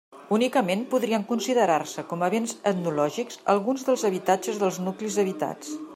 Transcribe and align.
Únicament 0.35 0.79
podrien 0.93 1.25
considerar-se 1.31 2.05
com 2.13 2.25
a 2.27 2.29
béns 2.35 2.57
etnològics 2.71 3.37
alguns 3.55 3.87
dels 3.91 4.07
habitatges 4.11 4.61
dels 4.65 4.81
nuclis 4.87 5.21
habitats. 5.27 5.77